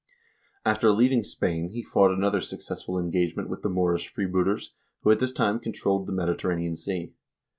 [0.65, 5.31] After leaving Spain he fought another successful engagement with the Moorish freebooters, who at this
[5.31, 7.13] time controlled the Mediter ranean Sea.